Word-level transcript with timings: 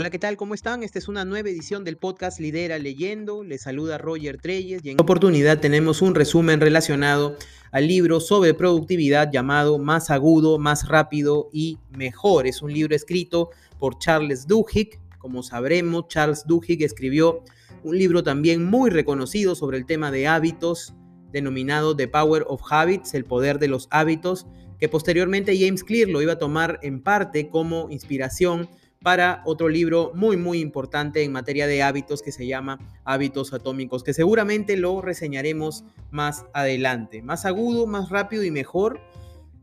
Hola, 0.00 0.10
¿qué 0.10 0.20
tal? 0.20 0.36
¿Cómo 0.36 0.54
están? 0.54 0.84
Esta 0.84 1.00
es 1.00 1.08
una 1.08 1.24
nueva 1.24 1.48
edición 1.48 1.82
del 1.82 1.96
podcast 1.96 2.38
Lidera 2.38 2.78
Leyendo. 2.78 3.42
Les 3.42 3.62
saluda 3.62 3.98
Roger 3.98 4.38
Treyes 4.40 4.80
y 4.84 4.90
en 4.90 4.92
esta 4.92 5.02
oportunidad 5.02 5.58
tenemos 5.58 6.02
un 6.02 6.14
resumen 6.14 6.60
relacionado 6.60 7.36
al 7.72 7.88
libro 7.88 8.20
sobre 8.20 8.54
productividad 8.54 9.28
llamado 9.32 9.76
Más 9.80 10.12
agudo, 10.12 10.60
más 10.60 10.86
rápido 10.86 11.50
y 11.52 11.78
mejor. 11.96 12.46
Es 12.46 12.62
un 12.62 12.72
libro 12.72 12.94
escrito 12.94 13.50
por 13.80 13.98
Charles 13.98 14.46
Duhigg. 14.46 15.00
Como 15.18 15.42
sabremos, 15.42 16.06
Charles 16.06 16.44
Duhigg 16.46 16.84
escribió 16.84 17.42
un 17.82 17.98
libro 17.98 18.22
también 18.22 18.64
muy 18.64 18.90
reconocido 18.90 19.56
sobre 19.56 19.78
el 19.78 19.84
tema 19.84 20.12
de 20.12 20.28
hábitos 20.28 20.94
denominado 21.32 21.96
The 21.96 22.06
Power 22.06 22.44
of 22.46 22.62
Habits, 22.70 23.14
el 23.14 23.24
poder 23.24 23.58
de 23.58 23.66
los 23.66 23.88
hábitos, 23.90 24.46
que 24.78 24.88
posteriormente 24.88 25.58
James 25.58 25.82
Clear 25.82 26.08
lo 26.08 26.22
iba 26.22 26.34
a 26.34 26.38
tomar 26.38 26.78
en 26.84 27.02
parte 27.02 27.48
como 27.48 27.90
inspiración 27.90 28.68
para 29.02 29.42
otro 29.44 29.68
libro 29.68 30.12
muy 30.14 30.36
muy 30.36 30.60
importante 30.60 31.22
en 31.22 31.32
materia 31.32 31.66
de 31.66 31.82
hábitos 31.82 32.22
que 32.22 32.32
se 32.32 32.46
llama 32.46 32.78
Hábitos 33.04 33.52
Atómicos, 33.52 34.02
que 34.02 34.14
seguramente 34.14 34.76
lo 34.76 35.00
reseñaremos 35.00 35.84
más 36.10 36.44
adelante. 36.52 37.22
Más 37.22 37.44
agudo, 37.44 37.86
más 37.86 38.10
rápido 38.10 38.44
y 38.44 38.50
mejor 38.50 39.00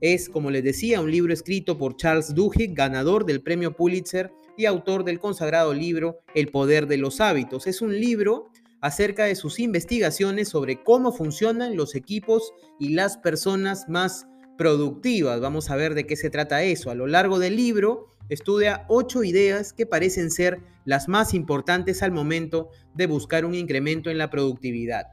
es, 0.02 0.30
como 0.30 0.52
les 0.52 0.64
decía, 0.64 1.02
un 1.02 1.12
libro 1.12 1.34
escrito 1.34 1.78
por 1.78 1.96
Charles 1.98 2.34
Duhigg, 2.36 2.74
ganador 2.74 3.26
del 3.26 3.42
premio 3.42 3.76
Pulitzer 3.76 4.32
y 4.58 4.66
autor 4.66 5.04
del 5.04 5.20
consagrado 5.20 5.74
libro 5.74 6.20
El 6.34 6.50
poder 6.50 6.88
de 6.88 6.98
los 6.98 7.20
hábitos. 7.20 7.68
Es 7.68 7.82
un 7.82 8.00
libro 8.00 8.52
acerca 8.82 9.26
de 9.26 9.36
sus 9.36 9.60
investigaciones 9.60 10.50
sobre 10.50 10.84
cómo 10.84 11.12
funcionan 11.12 11.76
los 11.76 11.96
equipos 11.96 12.54
y 12.80 12.90
las 12.90 13.18
personas 13.18 13.90
más 13.90 14.28
productivas. 14.58 15.40
Vamos 15.42 15.70
a 15.70 15.76
ver 15.76 15.94
de 15.94 16.06
qué 16.06 16.16
se 16.16 16.30
trata 16.30 16.64
eso. 16.64 16.90
A 16.90 16.96
lo 16.96 17.08
largo 17.08 17.40
del 17.40 17.56
libro 17.56 18.08
estudia 18.30 18.86
ocho 18.88 19.24
ideas 19.24 19.74
que 19.74 19.86
parecen 19.86 20.32
ser 20.32 20.60
las 20.86 21.08
más 21.08 21.34
importantes 21.34 22.04
al 22.04 22.12
momento 22.12 22.70
de 22.94 23.08
buscar 23.08 23.46
un 23.46 23.56
incremento 23.56 24.10
en 24.10 24.18
la 24.18 24.30
productividad. 24.30 25.08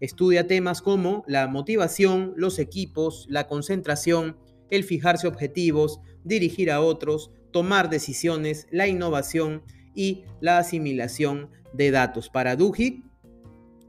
Estudia 0.00 0.46
temas 0.46 0.82
como 0.82 1.24
la 1.28 1.46
motivación, 1.46 2.34
los 2.36 2.58
equipos, 2.58 3.26
la 3.28 3.46
concentración, 3.46 4.36
el 4.70 4.84
fijarse 4.84 5.28
objetivos, 5.28 6.00
dirigir 6.24 6.70
a 6.70 6.80
otros, 6.80 7.30
tomar 7.52 7.88
decisiones, 7.88 8.66
la 8.70 8.88
innovación 8.88 9.62
y 9.94 10.24
la 10.40 10.58
asimilación 10.58 11.50
de 11.72 11.90
datos. 11.90 12.30
Para 12.30 12.56
Duhigg, 12.56 13.04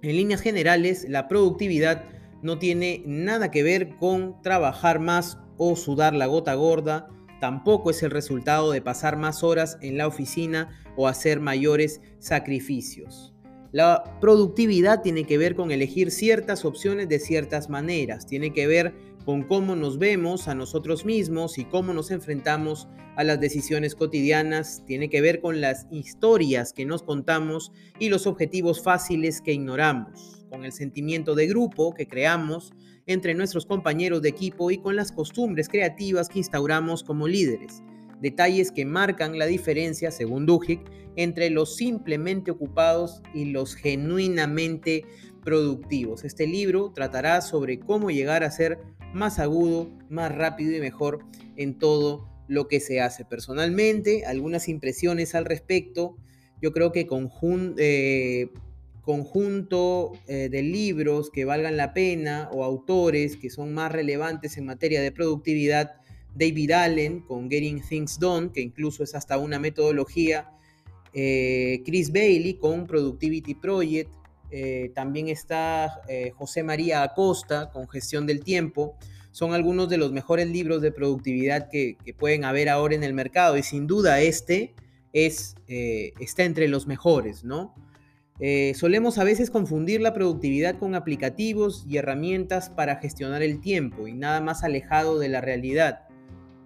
en 0.02 0.16
líneas 0.18 0.42
generales, 0.42 1.08
la 1.10 1.28
productividad 1.28 2.04
no 2.44 2.60
tiene 2.60 3.02
nada 3.06 3.50
que 3.50 3.64
ver 3.64 3.96
con 3.98 4.42
trabajar 4.42 5.00
más 5.00 5.40
o 5.58 5.76
sudar 5.76 6.14
la 6.14 6.28
gota 6.28 6.54
gorda, 6.54 7.08
tampoco 7.40 7.90
es 7.90 8.04
el 8.04 8.12
resultado 8.12 8.72
de 8.72 8.82
pasar 8.82 9.18
más 9.18 9.44
horas 9.44 9.78
en 9.82 9.98
la 9.98 10.08
oficina 10.08 10.80
o 10.96 11.08
hacer 11.08 11.40
mayores 11.40 12.02
sacrificios. 12.20 13.34
La 13.72 14.20
productividad 14.22 15.02
tiene 15.02 15.24
que 15.24 15.40
ver 15.40 15.56
con 15.56 15.72
elegir 15.72 16.12
ciertas 16.12 16.64
opciones 16.64 17.10
de 17.10 17.18
ciertas 17.18 17.70
maneras, 17.70 18.28
tiene 18.28 18.54
que 18.54 18.68
ver 18.68 18.94
con 19.26 19.44
cómo 19.44 19.76
nos 19.76 19.98
vemos 19.98 20.48
a 20.48 20.54
nosotros 20.54 21.06
mismos 21.06 21.58
y 21.58 21.66
cómo 21.66 21.94
nos 21.94 22.12
enfrentamos 22.12 22.88
a 23.16 23.24
las 23.24 23.40
decisiones 23.40 23.96
cotidianas, 23.96 24.84
tiene 24.86 25.10
que 25.10 25.22
ver 25.22 25.40
con 25.40 25.62
las 25.62 25.88
historias 25.92 26.74
que 26.74 26.86
nos 26.86 27.04
contamos 27.04 27.72
y 28.00 28.10
los 28.10 28.28
objetivos 28.28 28.84
fáciles 28.84 29.42
que 29.42 29.54
ignoramos, 29.54 30.43
con 30.54 30.66
el 30.66 30.72
sentimiento 30.72 31.34
de 31.34 31.48
grupo 31.48 31.96
que 31.96 32.08
creamos 32.08 32.74
entre 33.08 33.34
nuestros 33.34 33.66
compañeros 33.66 34.22
de 34.22 34.30
equipo 34.30 34.70
y 34.70 34.78
con 34.78 34.96
las 34.96 35.12
costumbres 35.12 35.68
creativas 35.68 36.30
que 36.30 36.38
instauramos 36.38 37.04
como 37.04 37.28
líderes. 37.28 37.82
Detalles 38.22 38.72
que 38.72 38.86
marcan 38.86 39.40
la 39.40 39.48
diferencia, 39.48 40.12
según 40.12 40.46
Duhigg, 40.46 40.84
entre 41.16 41.50
los 41.50 41.76
simplemente 41.76 42.52
ocupados 42.52 43.24
y 43.34 43.46
los 43.46 43.74
genuinamente 43.74 45.06
productivos. 45.44 46.24
Este 46.24 46.46
libro 46.46 46.92
tratará 46.94 47.42
sobre 47.42 47.80
cómo 47.80 48.12
llegar 48.12 48.44
a 48.44 48.52
ser 48.52 48.78
más 49.12 49.40
agudo, 49.40 49.90
más 50.08 50.32
rápido 50.34 50.78
y 50.78 50.80
mejor 50.80 51.26
en 51.56 51.80
todo 51.80 52.30
lo 52.48 52.68
que 52.68 52.80
se 52.80 53.02
hace. 53.02 53.26
Personalmente, 53.26 54.24
algunas 54.28 54.70
impresiones 54.70 55.34
al 55.34 55.46
respecto. 55.46 56.16
Yo 56.62 56.72
creo 56.74 56.92
que 56.92 57.08
conjun 57.08 57.74
eh, 57.80 58.52
conjunto 59.04 60.14
eh, 60.28 60.48
de 60.50 60.64
libros 60.64 61.30
que 61.30 61.46
valgan 61.46 61.78
la 61.78 61.94
pena 61.94 62.50
o 62.54 62.64
autores 62.64 63.36
que 63.36 63.50
son 63.50 63.74
más 63.74 63.92
relevantes 63.92 64.58
en 64.58 64.66
materia 64.66 65.02
de 65.02 65.12
productividad. 65.12 65.96
David 66.36 66.72
Allen 66.72 67.20
con 67.20 67.50
Getting 67.50 67.82
Things 67.88 68.18
Done, 68.18 68.52
que 68.52 68.62
incluso 68.62 69.04
es 69.04 69.14
hasta 69.14 69.38
una 69.38 69.60
metodología. 69.60 70.50
Eh, 71.14 71.84
Chris 71.86 72.12
Bailey 72.12 72.56
con 72.56 72.88
Productivity 72.88 73.54
Project. 73.54 74.12
Eh, 74.50 74.92
también 74.94 75.30
está 75.30 76.02
José 76.36 76.64
María 76.64 77.04
Acosta 77.04 77.72
con 77.72 77.88
Gestión 77.90 78.26
del 78.26 78.44
Tiempo. 78.44 78.96
Son 79.32 79.54
algunos 79.54 79.90
de 79.90 79.98
los 79.98 80.12
mejores 80.12 80.48
libros 80.48 80.82
de 80.82 80.92
productividad 80.92 81.70
que, 81.70 81.98
que 82.06 82.14
pueden 82.14 82.46
haber 82.46 82.70
ahora 82.70 82.96
en 82.96 83.04
el 83.04 83.14
mercado 83.14 83.58
y 83.58 83.64
sin 83.64 83.88
duda 83.88 84.22
este 84.22 84.76
es, 85.12 85.56
está 85.68 86.44
entre 86.44 86.68
los 86.68 86.86
mejores, 86.86 87.44
¿no? 87.44 87.74
Eh, 88.40 88.74
solemos 88.76 89.20
a 89.20 89.24
veces 89.24 89.52
confundir 89.52 90.02
la 90.02 90.14
productividad 90.14 90.78
con 90.78 90.96
aplicativos 90.96 91.86
y 91.88 91.98
herramientas 91.98 92.70
para 92.70 92.96
gestionar 92.96 93.44
el 93.44 93.62
tiempo 93.62 94.08
y 94.08 94.14
nada 94.14 94.42
más 94.42 94.64
alejado 94.64 95.20
de 95.20 95.30
la 95.30 95.40
realidad. 95.40 96.08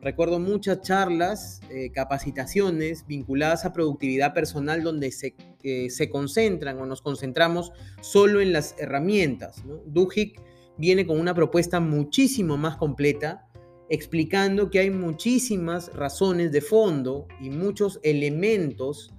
Recuerdo 0.01 0.39
muchas 0.39 0.81
charlas, 0.81 1.59
eh, 1.69 1.91
capacitaciones 1.91 3.05
vinculadas 3.07 3.65
a 3.65 3.73
productividad 3.73 4.33
personal 4.33 4.81
donde 4.81 5.11
se, 5.11 5.35
eh, 5.63 5.89
se, 5.89 6.09
concentran 6.09 6.79
o 6.79 6.85
nos 6.85 7.01
concentramos 7.01 7.73
solo 7.99 8.39
en 8.39 8.53
las 8.53 8.75
herramientas. 8.77 9.65
¿no? 9.65 9.81
Viene 10.77 11.07
con 11.07 11.19
una 11.19 11.33
propuesta 11.33 11.79
muchísimo 11.79 12.55
más 12.55 12.77
completa, 12.77 13.47
explicando 13.89 14.69
que 14.69 14.79
hay 14.79 14.91
muchísimas 14.91 15.91
razones 15.93 16.51
de 16.51 16.61
fondo 16.61 17.27
y 17.41 17.49
muchos 17.49 17.99
elementos 18.03 19.16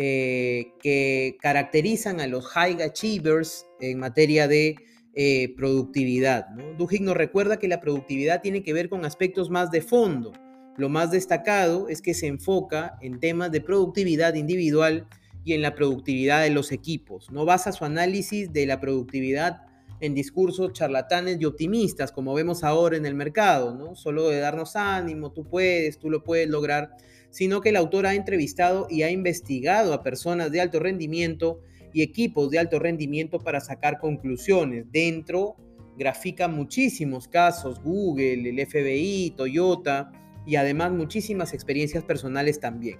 eh, 0.00 0.74
que 0.80 1.36
caracterizan 1.40 2.20
a 2.20 2.28
los 2.28 2.46
high 2.46 2.80
achievers 2.80 3.66
en 3.80 3.98
materia 3.98 4.46
de 4.46 4.76
eh, 5.12 5.52
productividad. 5.56 6.50
¿no? 6.50 6.76
Nos 6.78 7.16
recuerda 7.16 7.58
que 7.58 7.66
la 7.66 7.80
productividad 7.80 8.40
tiene 8.40 8.62
que 8.62 8.72
ver 8.72 8.88
con 8.88 9.04
aspectos 9.04 9.50
más 9.50 9.72
de 9.72 9.80
fondo. 9.80 10.32
Lo 10.76 10.88
más 10.88 11.10
destacado 11.10 11.88
es 11.88 12.00
que 12.00 12.14
se 12.14 12.28
enfoca 12.28 12.96
en 13.00 13.18
temas 13.18 13.50
de 13.50 13.60
productividad 13.60 14.34
individual 14.34 15.08
y 15.44 15.54
en 15.54 15.62
la 15.62 15.74
productividad 15.74 16.44
de 16.44 16.50
los 16.50 16.70
equipos. 16.70 17.32
No 17.32 17.44
basa 17.44 17.72
su 17.72 17.84
análisis 17.84 18.52
de 18.52 18.66
la 18.66 18.80
productividad 18.80 19.62
en 19.98 20.14
discursos 20.14 20.74
charlatanes 20.74 21.38
y 21.40 21.44
optimistas, 21.44 22.12
como 22.12 22.34
vemos 22.34 22.62
ahora 22.62 22.96
en 22.96 23.04
el 23.04 23.16
mercado, 23.16 23.74
¿no? 23.74 23.96
Solo 23.96 24.28
de 24.28 24.38
darnos 24.38 24.76
ánimo, 24.76 25.32
tú 25.32 25.42
puedes, 25.42 25.98
tú 25.98 26.08
lo 26.08 26.22
puedes 26.22 26.48
lograr, 26.48 26.94
sino 27.30 27.60
que 27.60 27.70
el 27.70 27.76
autor 27.76 28.06
ha 28.06 28.14
entrevistado 28.14 28.86
y 28.90 29.02
ha 29.02 29.10
investigado 29.10 29.92
a 29.92 30.02
personas 30.02 30.50
de 30.50 30.60
alto 30.60 30.78
rendimiento 30.78 31.60
y 31.92 32.02
equipos 32.02 32.50
de 32.50 32.58
alto 32.58 32.78
rendimiento 32.78 33.38
para 33.38 33.60
sacar 33.60 33.98
conclusiones. 33.98 34.86
Dentro 34.90 35.56
grafica 35.96 36.48
muchísimos 36.48 37.28
casos, 37.28 37.82
Google, 37.82 38.48
el 38.48 38.66
FBI, 38.66 39.34
Toyota 39.36 40.12
y 40.46 40.56
además 40.56 40.92
muchísimas 40.92 41.52
experiencias 41.52 42.04
personales 42.04 42.60
también. 42.60 42.98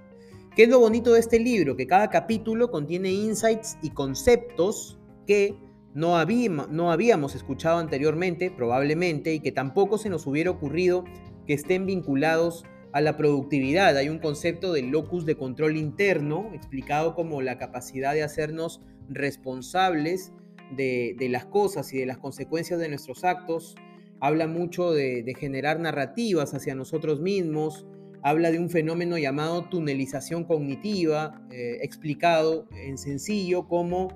¿Qué 0.54 0.64
es 0.64 0.68
lo 0.68 0.80
bonito 0.80 1.12
de 1.12 1.20
este 1.20 1.38
libro? 1.38 1.76
Que 1.76 1.86
cada 1.86 2.10
capítulo 2.10 2.70
contiene 2.70 3.12
insights 3.12 3.78
y 3.80 3.90
conceptos 3.90 4.98
que 5.26 5.54
no 5.94 6.16
habíamos, 6.16 6.68
no 6.70 6.90
habíamos 6.90 7.34
escuchado 7.34 7.78
anteriormente, 7.78 8.50
probablemente, 8.50 9.32
y 9.34 9.40
que 9.40 9.52
tampoco 9.52 9.98
se 9.98 10.10
nos 10.10 10.26
hubiera 10.26 10.50
ocurrido 10.50 11.04
que 11.46 11.54
estén 11.54 11.86
vinculados 11.86 12.64
a 12.92 13.00
la 13.00 13.16
productividad. 13.16 13.96
Hay 13.96 14.08
un 14.08 14.18
concepto 14.18 14.72
de 14.72 14.82
locus 14.82 15.26
de 15.26 15.36
control 15.36 15.76
interno, 15.76 16.50
explicado 16.54 17.14
como 17.14 17.42
la 17.42 17.58
capacidad 17.58 18.14
de 18.14 18.22
hacernos 18.22 18.80
responsables 19.08 20.32
de, 20.76 21.16
las 21.30 21.46
cosas 21.46 21.92
y 21.92 21.98
de 21.98 22.06
las 22.06 22.18
consecuencias 22.18 22.78
de 22.80 22.88
nuestros 22.88 23.24
actos. 23.24 23.74
Habla 24.20 24.46
mucho 24.46 24.92
de, 24.92 25.34
generar 25.38 25.80
narrativas 25.80 26.54
hacia 26.54 26.74
nosotros 26.74 27.20
mismos. 27.20 27.86
Habla 28.22 28.50
de 28.50 28.58
un 28.58 28.68
fenómeno 28.68 29.16
llamado 29.16 29.68
tunelización 29.68 30.44
cognitiva, 30.44 31.40
eh, 31.52 31.78
explicado 31.82 32.66
en 32.72 32.98
sencillo 32.98 33.68
como 33.68 34.08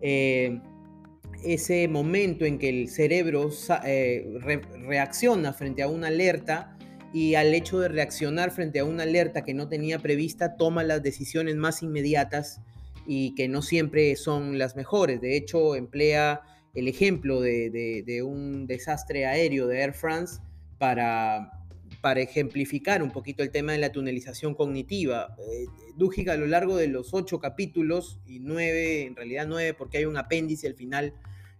eh, 0.00 0.60
ese 1.44 1.86
momento 1.88 2.44
en 2.44 2.58
que 2.58 2.68
el 2.68 2.88
cerebro 2.88 3.50
eh, 3.84 4.38
reacciona 4.86 5.52
frente 5.52 5.82
a 5.82 5.88
una 5.88 6.08
alerta 6.08 6.73
y 7.14 7.36
al 7.36 7.54
hecho 7.54 7.78
de 7.78 7.86
reaccionar 7.86 8.50
frente 8.50 8.80
a 8.80 8.84
una 8.84 9.04
alerta 9.04 9.44
que 9.44 9.54
no 9.54 9.68
tenía 9.68 10.00
prevista, 10.00 10.56
toma 10.56 10.82
las 10.82 11.00
decisiones 11.00 11.54
más 11.54 11.80
inmediatas 11.80 12.60
y 13.06 13.36
que 13.36 13.46
no 13.46 13.62
siempre 13.62 14.16
son 14.16 14.58
las 14.58 14.74
mejores. 14.74 15.20
De 15.20 15.36
hecho, 15.36 15.76
emplea 15.76 16.42
el 16.74 16.88
ejemplo 16.88 17.40
de, 17.40 18.22
un 18.26 18.66
desastre 18.66 19.26
aéreo 19.26 19.68
de 19.68 19.78
Air 19.82 19.94
France 19.94 20.40
para, 20.78 21.52
para 22.00 22.20
ejemplificar 22.20 23.00
un 23.00 23.12
poquito 23.12 23.44
el 23.44 23.52
tema 23.52 23.70
de 23.70 23.78
la 23.78 23.92
tunelización 23.92 24.56
cognitiva. 24.56 25.36
Eh, 25.38 25.66
a 26.28 26.36
lo 26.36 26.48
largo 26.48 26.76
de 26.76 26.88
los 26.88 27.14
ocho 27.14 27.38
capítulos, 27.38 28.18
y 28.26 28.40
nueve, 28.40 29.02
en 29.02 29.14
realidad 29.14 29.46
nueve 29.46 29.72
porque 29.72 29.98
hay 29.98 30.06
un 30.06 30.16
apéndice 30.16 30.66
al 30.66 30.74
final, 30.74 31.14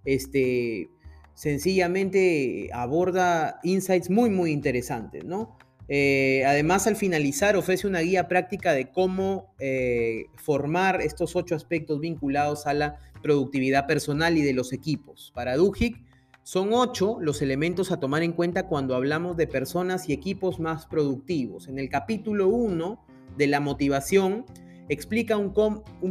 este, 0.05 0.91
sencillamente 1.35 2.71
aborda 2.73 3.61
insights 3.63 4.11
muy, 4.11 4.31
muy 4.31 4.53
interesantes, 4.53 5.25
¿no? 5.25 5.57
Eh, 5.89 6.45
además, 6.47 6.87
al 6.87 6.97
finalizar, 6.97 7.57
ofrece 7.57 7.87
una 7.87 8.01
guía 8.01 8.27
práctica 8.27 8.73
de 8.73 8.91
cómo 8.91 9.55
eh, 9.59 10.27
formar 10.37 11.03
estos 11.03 11.37
ocho 11.37 11.55
aspectos 11.55 12.01
vinculados 12.01 12.67
a 12.67 12.75
la 12.75 12.99
productividad 13.23 13.87
personal 13.87 14.39
y 14.39 14.43
de 14.43 14.55
los 14.55 14.73
equipos. 14.73 15.31
Para 15.35 15.57
Duhigg, 15.57 16.03
son 16.43 16.73
ocho 16.73 17.19
los 17.21 17.43
elementos 17.43 17.91
a 17.91 18.01
tomar 18.01 18.23
en 18.23 18.33
cuenta 18.33 18.67
cuando 18.67 18.95
hablamos 18.95 19.37
de 19.37 19.47
personas 19.47 20.09
y 20.09 20.13
equipos 20.13 20.61
más 20.61 20.87
productivos. 20.87 21.69
En 21.69 21.79
el 21.79 21.89
capítulo 21.89 22.49
1 22.49 23.05
de 23.37 23.47
la 23.47 23.61
motivación, 23.61 24.45
explica 24.89 25.37
un, 25.37 25.53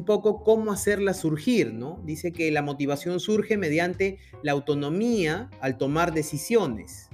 poco 0.06 0.44
cómo 0.44 0.72
hacerla 0.72 1.14
surgir, 1.14 1.74
¿no? 1.74 2.02
Dice 2.06 2.32
que 2.32 2.52
la 2.52 2.62
motivación 2.62 3.20
surge 3.20 3.58
mediante 3.58 4.18
la 4.42 4.54
autonomía 4.54 5.50
al 5.60 5.78
tomar 5.78 6.14
decisiones. 6.14 7.10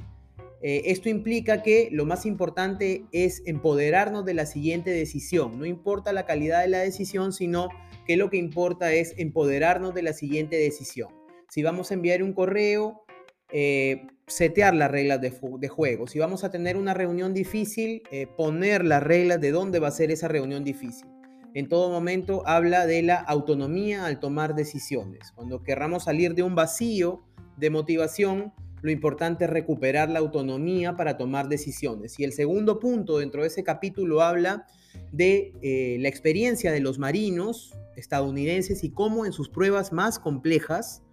Eh, 0.62 0.84
esto 0.86 1.10
implica 1.10 1.64
que 1.64 1.90
lo 1.92 2.06
más 2.06 2.26
importante 2.26 3.06
es 3.12 3.42
empoderarnos 3.46 4.26
de 4.26 4.34
la 4.34 4.46
siguiente 4.46 4.92
decisión. 4.92 5.58
No 5.58 5.66
importa 5.66 6.12
la 6.12 6.26
calidad 6.26 6.62
de 6.62 6.70
la 6.70 6.80
decisión, 6.80 7.32
sino 7.34 7.70
que 8.06 8.18
lo 8.18 8.30
que 8.30 8.38
importa 8.38 8.94
es 8.94 9.14
empoderarnos 9.18 9.94
de 9.94 10.04
la 10.04 10.14
siguiente 10.14 10.58
decisión. 10.58 11.10
Si 11.50 11.64
vamos 11.64 11.92
a 11.92 11.94
enviar 11.94 12.24
un 12.24 12.34
correo, 12.34 13.04
eh, 13.52 14.08
setear 14.28 14.76
las 14.76 14.92
reglas 14.92 15.20
de, 15.22 15.32
juego. 15.70 16.08
Si 16.08 16.20
vamos 16.20 16.44
a 16.44 16.52
tener 16.52 16.78
una 16.78 16.94
reunión 16.94 17.34
difícil, 17.34 18.04
eh, 18.12 18.28
poner 18.28 18.86
las 18.86 19.02
reglas 19.02 19.42
de 19.42 19.52
dónde 19.52 19.80
va 19.80 19.88
a 19.88 19.92
ser 19.92 20.12
esa 20.12 20.28
reunión 20.28 20.64
difícil. 20.64 21.08
En 21.54 21.68
todo 21.68 21.90
momento 21.90 22.44
habla 22.46 22.86
de 22.86 23.02
la 23.02 23.16
autonomía 23.16 24.06
al 24.06 24.20
tomar 24.20 24.56
decisiones. 24.56 25.32
Cuando 25.34 25.64
querramos 25.64 26.04
salir 26.04 26.36
de 26.36 26.44
un 26.44 26.54
vacío 26.56 27.22
de 27.58 27.70
motivación, 27.70 28.54
lo 28.82 28.92
importante 28.92 29.46
es 29.46 29.50
recuperar 29.50 30.10
la 30.10 30.20
autonomía 30.20 30.96
para 30.96 31.18
tomar 31.18 31.50
decisiones. 31.50 32.20
Y 32.20 32.24
el 32.24 32.34
segundo 32.34 32.80
punto 32.80 33.18
dentro 33.18 33.42
de 33.42 33.48
ese 33.48 33.64
capítulo 33.64 34.22
habla 34.22 34.68
de 35.12 35.54
eh, 35.62 35.98
la 36.00 36.08
experiencia 36.08 36.72
de 36.72 36.80
los 36.80 37.00
marinos 37.00 37.74
estadounidenses 37.96 38.84
y 38.84 38.92
cómo 38.92 39.26
en 39.26 39.34
sus 39.34 39.50
pruebas 39.50 39.92
más 39.92 40.20
complejas 40.20 41.04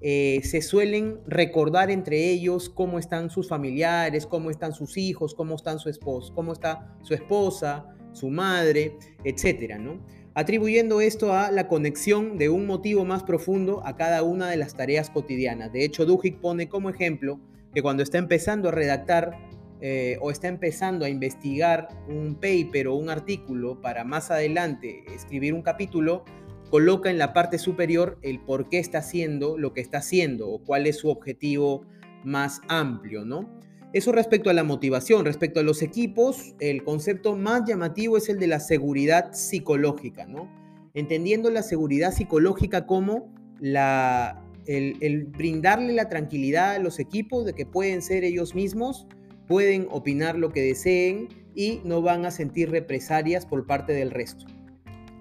eh, 0.00 0.40
se 0.44 0.60
suelen 0.60 1.20
recordar 1.26 1.90
entre 1.90 2.30
ellos 2.30 2.68
cómo 2.68 2.98
están 2.98 3.30
sus 3.30 3.48
familiares, 3.48 4.26
cómo 4.26 4.50
están 4.50 4.72
sus 4.72 4.96
hijos, 4.96 5.34
cómo 5.34 5.54
están 5.54 5.78
su 5.78 5.88
esposo, 5.88 6.34
cómo 6.34 6.52
está 6.52 6.94
su 7.02 7.14
esposa, 7.14 7.86
su 8.14 8.30
madre, 8.30 8.96
etcétera, 9.24 9.78
¿no? 9.78 10.00
atribuyendo 10.34 11.00
esto 11.00 11.32
a 11.32 11.50
la 11.50 11.68
conexión 11.68 12.38
de 12.38 12.48
un 12.48 12.66
motivo 12.66 13.04
más 13.04 13.22
profundo 13.22 13.82
a 13.86 13.96
cada 13.96 14.22
una 14.22 14.50
de 14.50 14.56
las 14.56 14.76
tareas 14.76 15.08
cotidianas. 15.10 15.72
De 15.72 15.84
hecho, 15.84 16.04
Duhigg 16.04 16.40
pone 16.40 16.68
como 16.68 16.90
ejemplo 16.90 17.40
que 17.72 17.82
cuando 17.82 18.02
está 18.02 18.18
empezando 18.18 18.68
a 18.68 18.72
redactar 18.72 19.38
eh, 19.80 20.18
o 20.20 20.30
está 20.30 20.48
empezando 20.48 21.04
a 21.04 21.08
investigar 21.08 21.88
un 22.08 22.34
paper 22.34 22.88
o 22.88 22.94
un 22.94 23.10
artículo 23.10 23.80
para 23.80 24.04
más 24.04 24.30
adelante 24.30 25.04
escribir 25.14 25.54
un 25.54 25.62
capítulo, 25.62 26.24
coloca 26.70 27.10
en 27.10 27.18
la 27.18 27.32
parte 27.32 27.58
superior 27.58 28.18
el 28.22 28.40
por 28.40 28.68
qué 28.68 28.78
está 28.78 28.98
haciendo 28.98 29.56
lo 29.56 29.72
que 29.72 29.80
está 29.80 29.98
haciendo 29.98 30.48
o 30.48 30.58
cuál 30.64 30.86
es 30.86 30.98
su 30.98 31.10
objetivo 31.10 31.86
más 32.24 32.60
amplio, 32.68 33.24
¿no? 33.24 33.60
Eso 33.94 34.10
respecto 34.10 34.50
a 34.50 34.52
la 34.52 34.64
motivación, 34.64 35.24
respecto 35.24 35.60
a 35.60 35.62
los 35.62 35.80
equipos, 35.80 36.56
el 36.58 36.82
concepto 36.82 37.36
más 37.36 37.62
llamativo 37.64 38.16
es 38.16 38.28
el 38.28 38.40
de 38.40 38.48
la 38.48 38.58
seguridad 38.58 39.32
psicológica, 39.32 40.26
¿no? 40.26 40.50
Entendiendo 40.94 41.48
la 41.48 41.62
seguridad 41.62 42.12
psicológica 42.12 42.86
como 42.86 43.32
la, 43.60 44.44
el, 44.66 44.96
el 45.00 45.26
brindarle 45.26 45.92
la 45.92 46.08
tranquilidad 46.08 46.74
a 46.74 46.78
los 46.80 46.98
equipos 46.98 47.46
de 47.46 47.52
que 47.52 47.66
pueden 47.66 48.02
ser 48.02 48.24
ellos 48.24 48.56
mismos, 48.56 49.06
pueden 49.46 49.86
opinar 49.92 50.36
lo 50.36 50.50
que 50.50 50.62
deseen 50.62 51.28
y 51.54 51.80
no 51.84 52.02
van 52.02 52.26
a 52.26 52.32
sentir 52.32 52.72
represalias 52.72 53.46
por 53.46 53.64
parte 53.64 53.92
del 53.92 54.10
resto. 54.10 54.44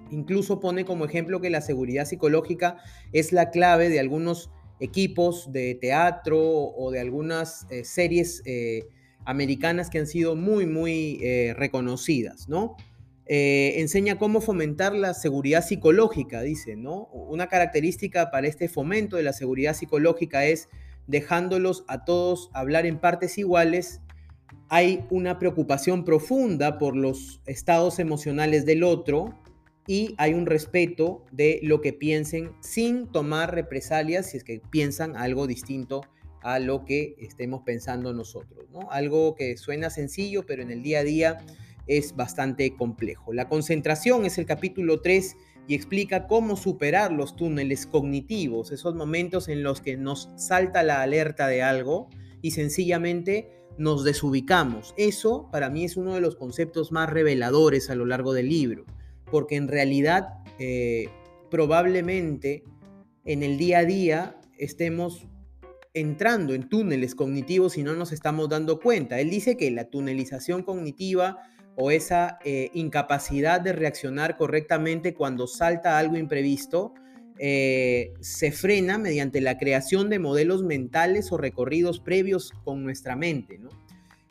Incluso 0.10 0.60
pone 0.60 0.84
como 0.84 1.06
ejemplo 1.06 1.42
que 1.42 1.52
la 1.52 1.62
seguridad 1.62 2.06
psicológica 2.06 2.78
es 3.12 3.34
la 3.34 3.52
clave 3.52 3.90
de 3.90 4.00
algunos 4.00 4.50
equipos 4.84 5.50
de 5.54 5.76
teatro 5.76 6.42
o 6.42 6.92
de 6.92 7.00
algunas 7.00 7.66
eh, 7.70 7.86
series 7.86 8.44
eh, 8.46 8.86
americanas 9.24 9.90
que 9.90 9.98
han 9.98 10.08
sido 10.08 10.36
muy, 10.36 10.66
muy 10.66 11.20
eh, 11.24 11.54
reconocidas, 11.58 12.48
¿no? 12.48 12.76
enseña 13.26 14.20
cómo 14.20 14.42
fomentar 14.42 14.94
la 14.94 15.14
seguridad 15.14 15.66
psicológica, 15.66 16.42
dice, 16.42 16.76
¿no? 16.76 17.06
Una 17.06 17.48
característica 17.48 18.30
para 18.30 18.48
este 18.48 18.68
fomento 18.68 19.16
de 19.16 19.24
la 19.24 19.32
seguridad 19.32 19.74
psicológica 19.74 20.46
es 20.46 20.68
dejándolos 21.08 21.86
a 21.88 22.04
todos 22.04 22.52
hablar 22.54 22.86
en 22.86 23.00
partes 23.00 23.38
iguales. 23.38 24.02
Hay 24.68 25.06
una 25.10 25.40
preocupación 25.40 26.04
profunda 26.04 26.78
por 26.78 26.98
los 26.98 27.42
estados 27.46 27.98
emocionales 27.98 28.66
del 28.66 28.84
otro, 28.84 29.42
y 29.88 30.16
hay 30.18 30.34
un 30.34 30.46
respeto 30.46 31.26
de 31.32 31.60
lo 31.64 31.82
que 31.82 31.94
piensen 31.94 32.52
sin 32.62 33.08
tomar 33.08 33.54
represalias 33.54 34.30
si 34.30 34.38
es 34.38 34.44
que 34.44 34.62
piensan 34.70 35.16
algo 35.18 35.48
distinto 35.48 36.02
a 36.42 36.60
lo 36.60 36.86
que 36.86 37.16
estemos 37.20 37.64
pensando 37.66 38.14
nosotros. 38.14 38.66
¿no? 38.72 38.92
Algo 38.92 39.36
que 39.36 39.58
suena 39.58 39.90
sencillo, 39.90 40.46
pero 40.46 40.62
en 40.62 40.72
el 40.72 40.84
día 40.84 41.00
a 41.00 41.04
día 41.04 41.38
es 41.88 42.16
bastante 42.16 42.76
complejo. 42.76 43.34
La 43.34 43.50
concentración 43.50 44.26
es 44.26 44.38
el 44.38 44.46
capítulo 44.46 45.02
3 45.02 45.36
y 45.68 45.76
explica 45.76 46.28
cómo 46.28 46.56
superar 46.56 47.12
los 47.12 47.36
túneles 47.36 47.86
cognitivos, 47.86 48.72
esos 48.72 48.96
momentos 48.96 49.48
en 49.48 49.64
los 49.64 49.82
que 49.82 49.98
nos 49.98 50.30
salta 50.36 50.84
la 50.84 51.02
alerta 51.02 51.48
de 51.48 51.62
algo 51.62 52.10
y 52.42 52.52
sencillamente 52.52 53.50
nos 53.78 54.04
desubicamos. 54.04 54.94
Eso 54.98 55.50
para 55.52 55.70
mí 55.70 55.86
es 55.86 55.98
uno 55.98 56.14
de 56.14 56.22
los 56.22 56.36
conceptos 56.36 56.92
más 56.92 57.10
reveladores 57.10 57.90
a 57.90 57.96
lo 57.96 58.06
largo 58.06 58.34
del 58.34 58.50
libro 58.50 58.86
porque 59.34 59.56
en 59.56 59.68
realidad 59.68 60.28
eh, 60.60 61.10
probablemente 61.50 62.64
en 63.26 63.42
el 63.42 63.58
día 63.58 63.80
a 63.80 63.84
día 63.84 64.40
estemos 64.60 65.28
entrando 65.96 66.54
en 66.54 66.70
túneles 66.70 67.16
cognitivos 67.16 67.80
y 67.80 67.82
no 67.82 67.96
nos 67.96 68.12
estamos 68.12 68.48
dando 68.48 68.80
cuenta. 68.80 69.20
Él 69.20 69.32
dice 69.32 69.58
que 69.58 69.72
la 69.72 69.86
tunelización 69.86 70.62
cognitiva 70.62 71.40
o 71.76 71.90
esa 71.90 72.38
eh, 72.46 72.70
incapacidad 72.76 73.60
de 73.60 73.74
reaccionar 73.74 74.38
correctamente 74.38 75.16
cuando 75.16 75.48
salta 75.48 75.98
algo 75.98 76.16
imprevisto 76.16 76.94
eh, 77.40 78.14
se 78.20 78.52
frena 78.52 79.00
mediante 79.00 79.42
la 79.42 79.58
creación 79.58 80.12
de 80.12 80.20
modelos 80.20 80.62
mentales 80.62 81.32
o 81.32 81.38
recorridos 81.38 82.00
previos 82.00 82.52
con 82.64 82.84
nuestra 82.84 83.16
mente. 83.16 83.60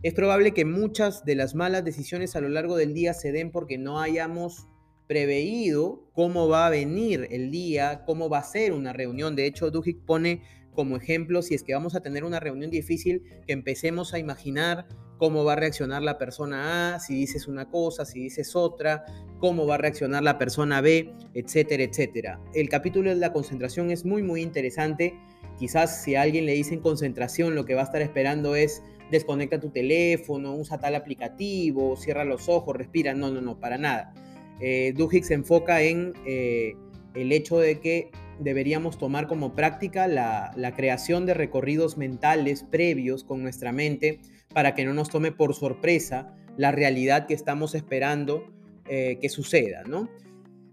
Es 0.05 0.15
probable 0.15 0.55
que 0.55 0.65
muchas 0.65 1.25
de 1.25 1.35
las 1.35 1.57
malas 1.57 1.85
decisiones 1.85 2.37
a 2.37 2.41
lo 2.41 2.51
largo 2.51 2.77
del 2.77 2.95
día 2.95 3.15
se 3.15 3.33
den 3.33 3.51
porque 3.51 3.79
no 3.79 3.99
hayamos 3.99 4.69
preveído 5.13 6.09
cómo 6.15 6.49
va 6.49 6.67
a 6.67 6.71
venir 6.71 7.29
el 7.31 7.51
día, 7.51 8.03
cómo 8.07 8.31
va 8.31 8.39
a 8.39 8.45
ser 8.45 8.73
una 8.73 8.95
reunión. 8.95 9.37
De 9.37 9.45
hecho, 9.45 9.71
Duhigg 9.71 10.07
pone 10.07 10.41
como 10.75 10.97
ejemplo, 10.97 11.43
si 11.43 11.55
es 11.55 11.63
que 11.63 11.75
vamos 11.75 11.95
a 11.95 12.01
tener 12.01 12.25
una 12.25 12.41
reunión 12.41 12.71
difícil, 12.71 13.23
que 13.47 13.53
empecemos 13.53 14.15
a 14.15 14.19
imaginar 14.19 14.87
cómo 15.19 15.45
va 15.45 15.53
a 15.53 15.57
reaccionar 15.57 16.01
la 16.01 16.17
persona 16.17 16.95
A, 16.95 16.99
si 16.99 17.15
dices 17.15 17.47
una 17.47 17.69
cosa, 17.69 18.07
si 18.07 18.21
dices 18.21 18.57
otra, 18.57 19.05
cómo 19.39 19.67
va 19.67 19.75
a 19.75 19.79
reaccionar 19.79 20.23
la 20.23 20.39
persona 20.39 20.81
B, 20.81 21.13
etcétera, 21.35 21.83
etcétera. 21.83 22.41
El 22.55 22.71
capítulo 22.71 23.11
de 23.11 23.17
la 23.17 23.35
concentración 23.35 23.91
es 23.91 24.07
muy, 24.07 24.23
muy 24.23 24.41
interesante. 24.41 25.15
Quizás 25.59 26.03
si 26.03 26.15
a 26.15 26.23
alguien 26.23 26.47
le 26.47 26.55
dicen 26.55 26.81
concentración, 26.81 27.55
lo 27.55 27.67
que 27.67 27.75
va 27.75 27.83
a 27.83 27.85
estar 27.85 28.01
esperando 28.01 28.57
es 28.57 28.83
desconecta 29.11 29.61
tu 29.61 29.69
teléfono, 29.69 30.55
usa 30.55 30.79
tal 30.79 30.95
aplicativo, 30.95 31.99
cierra 31.99 32.25
los 32.25 32.49
ojos, 32.49 32.75
respira. 32.75 33.15
No, 33.15 33.31
no, 33.31 33.43
no, 33.43 33.61
para 33.61 33.77
nada 33.77 34.15
eh, 34.61 34.95
se 35.23 35.35
enfoca 35.35 35.83
en 35.83 36.15
eh, 36.27 36.75
el 37.15 37.33
hecho 37.33 37.59
de 37.59 37.81
que 37.81 38.11
deberíamos 38.39 38.99
tomar 38.99 39.27
como 39.27 39.55
práctica 39.55 40.09
la, 40.09 40.75
creación 40.77 41.27
de 41.27 41.35
recorridos 41.35 41.97
mentales 41.97 42.65
previos 42.65 43.25
con 43.25 43.43
nuestra 43.43 43.73
mente 43.73 44.21
para 44.53 44.75
que 44.75 44.85
no 44.85 44.95
nos 44.95 45.11
tome 45.11 45.33
por 45.33 45.55
sorpresa 45.55 46.35
la 46.57 46.73
realidad 46.73 47.27
que 47.27 47.35
estamos 47.35 47.75
esperando 47.75 48.53
eh, 48.89 49.19
que 49.21 49.29
suceda. 49.29 49.83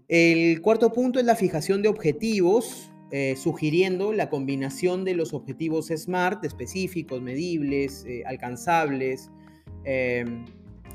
El 0.08 0.60
cuarto 0.60 0.92
punto 0.92 1.20
es 1.20 1.24
la 1.24 1.36
fijación 1.36 1.82
de 1.82 1.88
objetivos, 1.88 2.90
eh, 3.12 3.34
sugiriendo 3.36 4.12
la 4.12 4.28
combinación 4.28 5.04
de 5.04 5.14
los 5.14 5.32
objetivos 5.32 5.88
SMART, 5.88 6.44
específicos, 6.44 7.22
medibles, 7.22 8.04
alcanzables, 8.26 9.30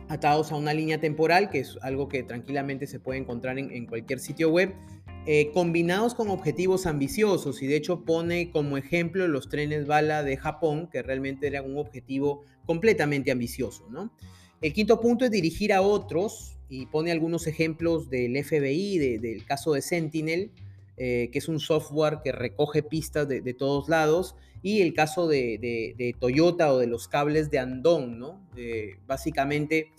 atados 0.10 0.52
a 0.52 0.56
una 0.56 0.74
línea 0.74 1.00
temporal, 1.00 1.50
que 1.50 1.60
es 1.60 1.78
algo 1.82 2.08
que 2.08 2.24
tranquilamente 2.24 2.88
se 2.88 3.00
puede 3.00 3.20
encontrar 3.20 3.58
en, 3.60 3.86
cualquier 3.86 4.20
sitio 4.20 4.50
web, 4.50 4.74
eh, 5.28 5.52
combinados 5.54 6.14
con 6.14 6.30
objetivos 6.30 6.86
ambiciosos 6.86 7.64
y 7.64 7.68
de 7.68 7.78
hecho 7.78 8.06
pone 8.06 8.52
como 8.52 8.78
ejemplo 8.78 9.28
los 9.28 9.50
trenes 9.50 9.88
bala 9.88 10.22
de 10.24 10.38
Japón, 10.38 10.88
que 10.92 11.02
realmente 11.02 11.48
era 11.48 11.64
un 11.64 11.78
objetivo 11.78 12.44
completamente 12.66 13.32
ambicioso. 13.32 13.88
¿no? 13.90 14.12
El 14.62 14.74
quinto 14.74 15.00
punto 15.00 15.26
es 15.26 15.32
dirigir 15.32 15.74
a 15.74 15.82
otros 15.82 16.58
y 16.70 16.86
pone 16.88 17.12
algunos 17.12 17.48
ejemplos 17.48 18.10
del 18.10 18.44
FBI, 18.44 19.18
del 19.18 19.46
caso 19.46 19.74
de 19.74 19.82
Sentinel, 19.82 20.52
eh, 20.98 21.30
que 21.32 21.40
es 21.40 21.48
un 21.48 21.60
software 21.60 22.20
que 22.24 22.32
recoge 22.32 22.84
pistas 22.84 23.28
de, 23.28 23.54
todos 23.54 23.90
lados, 23.90 24.36
y 24.62 24.82
el 24.82 24.94
caso 24.94 25.28
de, 25.28 26.16
Toyota 26.20 26.74
o 26.74 26.80
de 26.80 26.88
los 26.88 27.08
cables 27.08 27.52
de 27.52 27.60
Andong, 27.60 28.18
¿no? 28.18 28.48
básicamente 29.06 29.92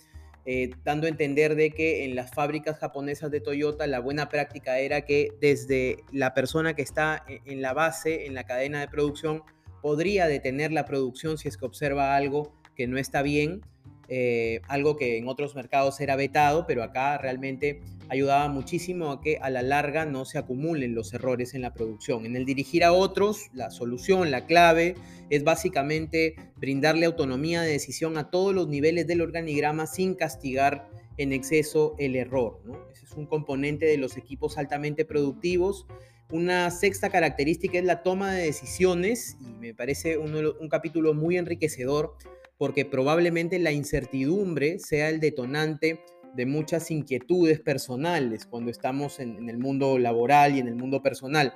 eh, 0.49 0.69
dando 0.85 1.07
a 1.07 1.09
entender 1.09 1.55
de 1.55 1.71
que 1.71 2.05
en 2.05 2.15
las 2.15 2.31
fábricas 2.31 2.79
japonesas 2.79 3.29
de 3.29 3.41
Toyota 3.41 3.85
la 3.85 3.99
buena 3.99 4.29
práctica 4.29 4.79
era 4.79 5.01
que 5.01 5.33
desde 5.41 6.05
la 6.13 6.33
persona 6.33 6.73
que 6.73 6.83
está 6.83 7.25
e, 7.27 7.41
en 7.43 7.61
la 7.61 7.73
base, 7.73 8.27
en 8.27 8.33
la 8.33 8.45
cadena 8.45 8.79
de 8.79 8.87
producción, 8.87 9.43
podría 9.81 10.25
detener 10.25 10.71
la 10.71 10.85
producción 10.85 11.37
si 11.37 11.49
es 11.49 11.57
que 11.57 11.65
observa 11.65 12.15
algo 12.15 12.53
que 12.77 12.87
no 12.87 12.97
está 12.97 13.23
bien, 13.23 13.59
eh, 14.07 14.61
algo 14.69 14.95
que 14.95 15.17
en 15.17 15.27
otros 15.27 15.53
mercados 15.53 15.99
era 15.99 16.15
vetado, 16.15 16.65
pero 16.65 16.81
acá 16.81 17.17
realmente 17.17 17.81
ayudaba 18.09 18.47
muchísimo 18.49 19.11
a 19.11 19.21
que 19.21 19.37
a 19.37 19.49
la 19.49 19.61
larga 19.61 20.05
no 20.05 20.25
se 20.25 20.37
acumulen 20.37 20.95
los 20.95 21.13
errores 21.13 21.53
en 21.53 21.61
la 21.61 21.73
producción. 21.73 22.25
En 22.25 22.35
el 22.35 22.45
dirigir 22.45 22.83
a 22.83 22.93
otros, 22.93 23.49
la 23.53 23.71
solución, 23.71 24.31
la 24.31 24.45
clave 24.45 24.95
es 25.29 25.43
básicamente 25.43 26.35
brindarle 26.55 27.05
autonomía 27.05 27.61
de 27.61 27.71
decisión 27.71 28.17
a 28.17 28.29
todos 28.29 28.53
los 28.53 28.67
niveles 28.67 29.07
del 29.07 29.21
organigrama 29.21 29.87
sin 29.87 30.15
castigar 30.15 30.89
en 31.17 31.33
exceso 31.33 31.95
el 31.97 32.15
error. 32.15 32.61
Ese 32.91 33.05
es 33.05 33.13
un 33.13 33.25
componente 33.25 33.85
de 33.85 33.97
los 33.97 34.17
equipos 34.17 34.57
altamente 34.57 35.05
productivos. 35.05 35.87
Una 36.31 36.69
sexta 36.71 37.09
característica 37.09 37.79
es 37.79 37.85
la 37.85 38.03
toma 38.03 38.33
de 38.33 38.43
decisiones 38.43 39.37
y 39.39 39.53
me 39.53 39.73
parece 39.73 40.17
un 40.17 40.69
capítulo 40.69 41.13
muy 41.13 41.37
enriquecedor 41.37 42.15
porque 42.57 42.85
probablemente 42.85 43.59
la 43.59 43.71
incertidumbre 43.71 44.79
sea 44.79 45.09
el 45.09 45.19
detonante 45.19 46.03
de 46.37 46.45
muchas 46.45 46.91
inquietudes 46.91 47.59
personales 47.59 48.45
cuando 48.45 48.69
estamos 48.69 49.19
en, 49.19 49.49
el 49.49 49.57
mundo 49.57 49.97
laboral 49.97 50.55
y 50.55 50.59
en 50.59 50.67
el 50.67 50.75
mundo 50.75 51.01
personal. 51.01 51.55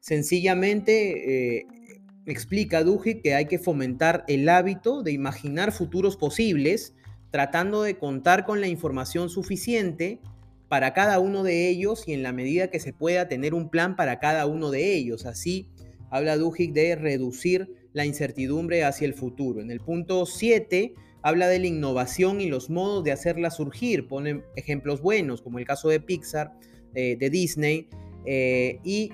Sencillamente 0.00 1.56
eh, 1.58 1.66
explica 2.26 2.84
Duhigg 2.84 3.22
que 3.22 3.34
hay 3.34 3.46
que 3.46 3.58
fomentar 3.58 4.24
el 4.28 4.50
hábito 4.50 5.02
de 5.02 5.12
imaginar 5.12 5.72
futuros 5.72 6.18
posibles, 6.18 6.94
tratando 7.30 7.82
de 7.82 7.96
contar 7.96 8.44
con 8.44 8.60
la 8.60 8.68
información 8.68 9.30
suficiente 9.30 10.20
para 10.68 10.92
cada 10.92 11.20
uno 11.20 11.42
de 11.42 11.70
ellos 11.70 12.06
y 12.06 12.12
en 12.12 12.22
la 12.22 12.32
medida 12.32 12.68
que 12.68 12.80
se 12.80 12.92
pueda 12.92 13.28
tener 13.28 13.54
un 13.54 13.70
plan 13.70 13.96
para 13.96 14.18
cada 14.18 14.44
uno 14.44 14.70
de 14.70 14.94
ellos. 14.94 15.24
Así 15.24 15.70
habla 16.10 16.36
Duhigg 16.36 16.74
de 16.74 16.96
reducir 16.96 17.74
la 17.94 18.04
incertidumbre 18.04 18.84
hacia 18.84 19.06
el 19.06 19.14
futuro. 19.14 19.62
En 19.62 19.70
el 19.70 19.80
punto 19.80 20.26
7 20.26 20.92
habla 21.22 21.48
de 21.48 21.58
la 21.58 21.66
innovación 21.66 22.40
y 22.40 22.46
los 22.46 22.70
modos 22.70 23.04
de 23.04 23.12
hacerla 23.12 23.50
surgir. 23.50 24.06
Pone 24.06 24.42
ejemplos 24.56 25.00
buenos, 25.00 25.42
como 25.42 25.58
el 25.58 25.66
caso 25.66 25.88
de 25.88 26.00
Pixar, 26.00 26.52
eh, 26.94 27.16
de 27.18 27.30
Disney, 27.30 27.88
eh, 28.24 28.80
y 28.84 29.12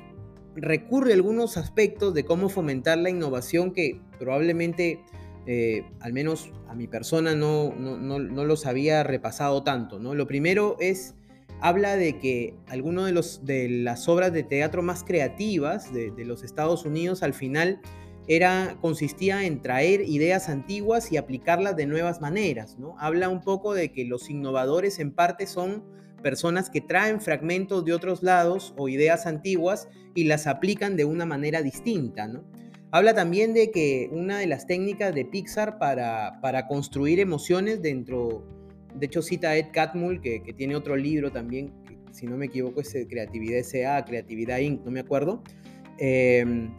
recurre 0.55 1.13
a 1.13 1.15
algunos 1.15 1.57
aspectos 1.57 2.15
de 2.15 2.25
cómo 2.25 2.49
fomentar 2.49 2.99
la 2.99 3.11
innovación 3.11 3.73
que 3.73 4.01
probablemente, 4.19 5.01
eh, 5.47 5.85
al 6.01 6.13
menos 6.13 6.51
a 6.69 6.75
mi 6.75 6.87
persona, 6.87 7.35
no, 7.35 7.75
no, 7.75 8.19
los 8.19 8.67
había 8.67 9.03
repasado 9.03 9.63
tanto. 9.63 9.99
¿no? 9.99 10.15
Lo 10.15 10.27
primero 10.27 10.77
es, 10.79 11.15
habla 11.61 11.97
de 11.97 12.19
que 12.19 12.55
algunas 12.69 13.13
de, 13.45 13.63
de 13.63 13.69
las 13.69 14.09
obras 14.09 14.33
de 14.33 14.43
teatro 14.43 14.83
más 14.83 15.03
creativas 15.03 15.93
de 15.93 16.25
los 16.25 16.43
Estados 16.45 16.85
Unidos 16.85 17.23
al 17.23 17.35
final 17.35 17.81
era, 18.27 18.79
consistía 18.81 19.45
en 19.45 19.61
traer 19.61 20.01
ideas 20.03 20.49
antiguas 20.49 21.13
y 21.13 21.17
aplicarlas 21.17 21.77
de 21.77 21.87
nuevas 21.87 22.21
maneras. 22.21 22.79
¿no? 22.79 22.97
Habla 22.99 23.29
un 23.29 23.43
poco 23.43 23.75
de 23.75 23.93
que 23.93 24.05
los 24.05 24.31
innovadores 24.31 24.99
en 24.99 25.13
parte 25.13 25.47
son 25.47 25.85
personas 26.23 26.71
que 26.71 26.81
traen 26.81 27.21
fragmentos 27.21 27.85
de 27.85 27.93
otros 27.93 28.23
lados 28.23 28.73
o 28.79 28.89
ideas 28.89 29.27
antiguas 29.27 29.89
y 30.15 30.25
las 30.25 30.47
aplican 30.47 30.97
de 30.97 31.05
una 31.05 31.27
manera 31.27 31.61
distinta. 31.61 32.27
¿no? 32.27 32.45
Habla 32.91 33.13
también 33.15 33.53
de 33.53 33.71
que 33.71 34.09
una 34.11 34.39
de 34.39 34.47
las 34.47 34.67
técnicas 34.67 35.15
de 35.15 35.27
Pixar 35.27 35.79
para, 35.79 36.41
para 36.41 36.67
construir 36.67 37.21
emociones 37.21 37.83
dentro, 37.83 38.43
de 38.95 39.05
hecho 39.07 39.21
cita 39.21 39.51
a 39.51 39.57
Ed 39.57 39.67
Catmull, 39.73 40.23
que, 40.23 40.41
tiene 40.57 40.77
otro 40.77 40.97
libro 40.97 41.31
también, 41.31 41.75
que, 41.87 41.99
si 42.13 42.27
no 42.27 42.39
me 42.39 42.47
equivoco 42.47 42.81
es 42.81 42.97
Creatividad 43.11 43.59
S.A., 43.59 44.03
Creatividad 44.07 44.59
Inc., 44.59 44.83
no 44.83 44.93
me 44.93 45.01
acuerdo. 45.01 45.43
Eh, 45.99 46.71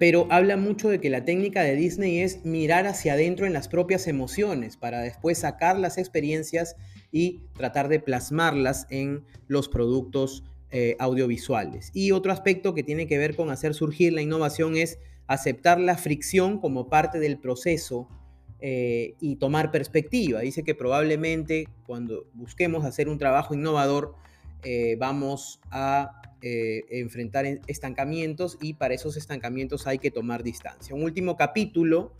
pero 0.00 0.26
habla 0.30 0.56
mucho 0.56 0.88
de 0.88 0.98
que 0.98 1.10
la 1.10 1.26
técnica 1.26 1.62
de 1.62 1.76
Disney 1.76 2.20
es 2.20 2.42
mirar 2.42 2.86
hacia 2.86 3.12
adentro 3.12 3.44
en 3.44 3.52
las 3.52 3.68
propias 3.68 4.06
emociones 4.06 4.78
para 4.78 5.02
después 5.02 5.40
sacar 5.40 5.78
las 5.78 5.98
experiencias 5.98 6.74
y 7.12 7.42
tratar 7.54 7.88
de 7.88 8.00
plasmarlas 8.00 8.86
en 8.88 9.26
los 9.46 9.68
productos 9.68 10.42
eh, 10.70 10.96
audiovisuales. 10.98 11.90
Y 11.92 12.12
otro 12.12 12.32
aspecto 12.32 12.72
que 12.72 12.82
tiene 12.82 13.06
que 13.06 13.18
ver 13.18 13.36
con 13.36 13.50
hacer 13.50 13.74
surgir 13.74 14.14
la 14.14 14.22
innovación 14.22 14.74
es 14.74 14.98
aceptar 15.26 15.78
la 15.78 15.98
fricción 15.98 16.60
como 16.60 16.88
parte 16.88 17.18
del 17.18 17.38
proceso 17.38 18.08
eh, 18.60 19.16
y 19.20 19.36
tomar 19.36 19.70
perspectiva. 19.70 20.40
Dice 20.40 20.62
que 20.62 20.74
probablemente 20.74 21.68
cuando 21.86 22.24
busquemos 22.32 22.86
hacer 22.86 23.10
un 23.10 23.18
trabajo 23.18 23.52
innovador, 23.52 24.14
eh, 24.62 24.96
vamos 24.98 25.60
a 25.70 26.22
eh, 26.42 26.84
enfrentar 26.90 27.44
estancamientos 27.66 28.58
y 28.60 28.74
para 28.74 28.94
esos 28.94 29.16
estancamientos 29.16 29.86
hay 29.86 29.98
que 29.98 30.10
tomar 30.10 30.42
distancia. 30.42 30.94
Un 30.94 31.02
último 31.02 31.36
capítulo 31.36 32.14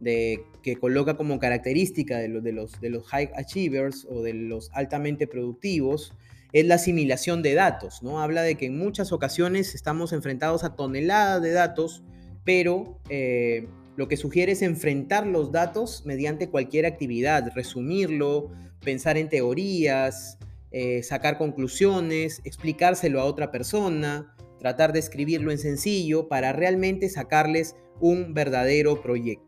de, 0.00 0.40
que 0.62 0.76
coloca 0.76 1.16
como 1.16 1.38
característica 1.38 2.18
de, 2.18 2.40
de, 2.40 2.52
los, 2.52 2.80
de 2.80 2.90
los 2.90 3.06
high 3.08 3.30
achievers 3.36 4.06
o 4.08 4.22
de 4.22 4.34
los 4.34 4.70
altamente 4.72 5.26
productivos 5.26 6.12
es 6.52 6.64
la 6.64 6.76
asimilación 6.76 7.42
de 7.42 7.54
datos. 7.54 8.02
¿no? 8.02 8.20
Habla 8.20 8.42
de 8.42 8.54
que 8.54 8.66
en 8.66 8.78
muchas 8.78 9.12
ocasiones 9.12 9.74
estamos 9.74 10.12
enfrentados 10.12 10.64
a 10.64 10.74
toneladas 10.74 11.42
de 11.42 11.52
datos, 11.52 12.02
pero 12.44 12.98
eh, 13.08 13.68
lo 13.96 14.08
que 14.08 14.16
sugiere 14.16 14.52
es 14.52 14.62
enfrentar 14.62 15.26
los 15.26 15.52
datos 15.52 16.04
mediante 16.06 16.48
cualquier 16.48 16.86
actividad, 16.86 17.52
resumirlo, 17.54 18.50
pensar 18.80 19.18
en 19.18 19.28
teorías, 19.28 20.38
eh, 20.70 21.02
sacar 21.02 21.38
conclusiones, 21.38 22.40
explicárselo 22.44 23.20
a 23.20 23.24
otra 23.24 23.50
persona, 23.50 24.34
tratar 24.58 24.92
de 24.92 24.98
escribirlo 24.98 25.50
en 25.50 25.58
sencillo 25.58 26.28
para 26.28 26.52
realmente 26.52 27.08
sacarles 27.08 27.76
un 28.00 28.34
verdadero 28.34 29.00
proyecto 29.00 29.46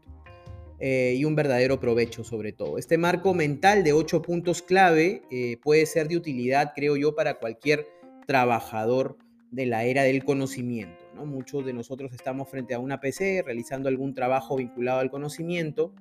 eh, 0.78 1.14
y 1.16 1.24
un 1.24 1.34
verdadero 1.34 1.80
provecho 1.80 2.24
sobre 2.24 2.52
todo. 2.52 2.78
Este 2.78 2.98
marco 2.98 3.34
mental 3.34 3.82
de 3.82 3.92
ocho 3.92 4.22
puntos 4.22 4.62
clave 4.62 5.22
eh, 5.30 5.56
puede 5.62 5.86
ser 5.86 6.08
de 6.08 6.16
utilidad, 6.16 6.72
creo 6.74 6.96
yo, 6.96 7.14
para 7.14 7.34
cualquier 7.34 7.86
trabajador 8.26 9.18
de 9.50 9.66
la 9.66 9.84
era 9.84 10.02
del 10.04 10.24
conocimiento. 10.24 11.04
¿no? 11.14 11.26
Muchos 11.26 11.64
de 11.64 11.72
nosotros 11.72 12.12
estamos 12.12 12.48
frente 12.48 12.74
a 12.74 12.78
una 12.78 13.00
PC 13.00 13.42
realizando 13.44 13.88
algún 13.88 14.14
trabajo 14.14 14.56
vinculado 14.56 15.00
al 15.00 15.10
conocimiento 15.10 15.94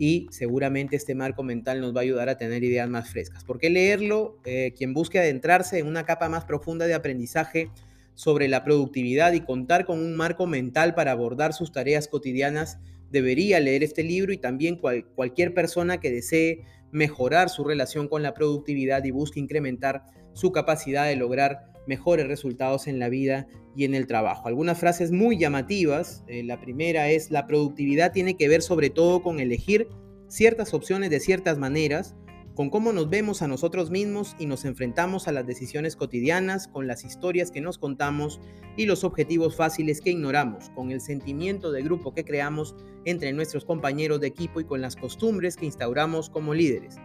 y 0.00 0.28
seguramente 0.30 0.96
este 0.96 1.14
marco 1.14 1.42
mental 1.42 1.82
nos 1.82 1.94
va 1.94 2.00
a 2.00 2.04
ayudar 2.04 2.30
a 2.30 2.38
tener 2.38 2.64
ideas 2.64 2.88
más 2.88 3.10
frescas. 3.10 3.44
¿Por 3.44 3.58
qué 3.58 3.68
leerlo? 3.68 4.38
Eh, 4.46 4.72
quien 4.74 4.94
busque 4.94 5.18
adentrarse 5.18 5.78
en 5.78 5.86
una 5.86 6.06
capa 6.06 6.30
más 6.30 6.46
profunda 6.46 6.86
de 6.86 6.94
aprendizaje 6.94 7.68
sobre 8.14 8.48
la 8.48 8.64
productividad 8.64 9.34
y 9.34 9.42
contar 9.42 9.84
con 9.84 9.98
un 9.98 10.16
marco 10.16 10.46
mental 10.46 10.94
para 10.94 11.12
abordar 11.12 11.52
sus 11.52 11.70
tareas 11.70 12.08
cotidianas 12.08 12.78
debería 13.10 13.60
leer 13.60 13.82
este 13.84 14.02
libro 14.02 14.32
y 14.32 14.38
también 14.38 14.80
cualquier 15.14 15.52
persona 15.52 16.00
que 16.00 16.10
desee 16.10 16.64
mejorar 16.92 17.50
su 17.50 17.62
relación 17.62 18.08
con 18.08 18.22
la 18.22 18.32
productividad 18.32 19.04
y 19.04 19.10
busque 19.10 19.38
incrementar 19.38 20.04
su 20.32 20.50
capacidad 20.50 21.04
de 21.08 21.16
lograr 21.16 21.74
mejores 21.90 22.28
resultados 22.28 22.86
en 22.86 23.00
la 23.00 23.08
vida 23.08 23.48
y 23.74 23.84
en 23.84 23.96
el 23.96 24.06
trabajo. 24.06 24.46
Algunas 24.46 24.78
frases 24.78 25.10
muy 25.10 25.36
llamativas. 25.38 26.22
Eh, 26.28 26.44
la 26.44 26.60
primera 26.60 27.10
es, 27.10 27.32
la 27.32 27.48
productividad 27.48 28.12
tiene 28.12 28.36
que 28.36 28.48
ver 28.48 28.62
sobre 28.62 28.90
todo 28.90 29.22
con 29.22 29.40
elegir 29.40 29.88
ciertas 30.28 30.72
opciones 30.72 31.10
de 31.10 31.18
ciertas 31.18 31.58
maneras, 31.58 32.14
con 32.54 32.70
cómo 32.70 32.92
nos 32.92 33.10
vemos 33.10 33.42
a 33.42 33.48
nosotros 33.48 33.90
mismos 33.90 34.36
y 34.38 34.46
nos 34.46 34.64
enfrentamos 34.64 35.26
a 35.26 35.32
las 35.32 35.46
decisiones 35.48 35.96
cotidianas, 35.96 36.68
con 36.68 36.86
las 36.86 37.04
historias 37.04 37.50
que 37.50 37.60
nos 37.60 37.78
contamos 37.78 38.40
y 38.76 38.86
los 38.86 39.02
objetivos 39.02 39.56
fáciles 39.56 40.00
que 40.00 40.10
ignoramos, 40.10 40.70
con 40.76 40.92
el 40.92 41.00
sentimiento 41.00 41.72
de 41.72 41.82
grupo 41.82 42.14
que 42.14 42.24
creamos 42.24 42.76
entre 43.04 43.32
nuestros 43.32 43.64
compañeros 43.64 44.20
de 44.20 44.28
equipo 44.28 44.60
y 44.60 44.64
con 44.64 44.80
las 44.80 44.94
costumbres 44.94 45.56
que 45.56 45.66
instauramos 45.66 46.30
como 46.30 46.54
líderes. 46.54 46.98